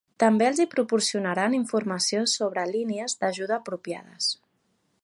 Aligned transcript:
També 0.21 0.45
els 0.51 0.61
hi 0.61 0.65
proporcionaran 0.71 1.57
informació 1.57 2.25
sobre 2.33 2.65
línies 2.73 3.17
d'ajuda 3.21 3.61
apropiades. 3.61 4.35